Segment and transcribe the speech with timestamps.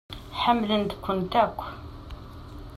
[0.41, 1.59] Ḥemmlent-kent akk.